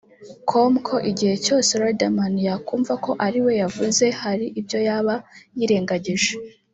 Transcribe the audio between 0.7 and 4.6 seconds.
ko igihe cyose Riderman yakumva ko ariwe yavuze hari